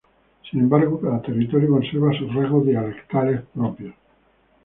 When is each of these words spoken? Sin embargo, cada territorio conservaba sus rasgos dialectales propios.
Sin 0.49 0.61
embargo, 0.61 0.99
cada 0.99 1.21
territorio 1.21 1.69
conservaba 1.69 2.17
sus 2.17 2.33
rasgos 2.33 2.65
dialectales 2.65 3.41
propios. 3.53 3.93